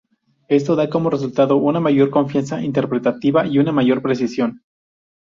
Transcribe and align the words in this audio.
Esto 0.47 0.75
da 0.75 0.89
como 0.89 1.11
resultado 1.11 1.57
una 1.57 1.79
mayor 1.79 2.09
confianza 2.09 2.59
interpretativa 2.63 3.45
y 3.45 3.59
una 3.59 3.71
mayor 3.71 4.01
precisión. 4.01 4.63